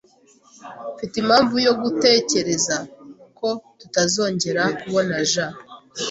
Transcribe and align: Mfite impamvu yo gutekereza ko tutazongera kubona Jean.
Mfite 0.93 1.15
impamvu 1.23 1.55
yo 1.65 1.73
gutekereza 1.81 2.75
ko 3.39 3.49
tutazongera 3.79 4.63
kubona 4.81 5.15
Jean. 5.31 5.53